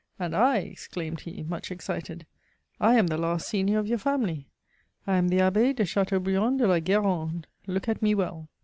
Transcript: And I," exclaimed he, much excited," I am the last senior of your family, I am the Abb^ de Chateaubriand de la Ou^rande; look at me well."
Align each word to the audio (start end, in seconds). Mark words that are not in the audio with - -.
And 0.17 0.35
I," 0.35 0.57
exclaimed 0.57 1.19
he, 1.19 1.43
much 1.43 1.69
excited," 1.69 2.25
I 2.89 2.95
am 2.95 3.05
the 3.05 3.19
last 3.19 3.47
senior 3.47 3.77
of 3.77 3.85
your 3.85 3.99
family, 3.99 4.47
I 5.05 5.17
am 5.17 5.27
the 5.27 5.37
Abb^ 5.41 5.75
de 5.75 5.85
Chateaubriand 5.85 6.57
de 6.57 6.65
la 6.65 6.79
Ou^rande; 6.79 7.43
look 7.67 7.87
at 7.87 8.01
me 8.01 8.15
well." 8.15 8.49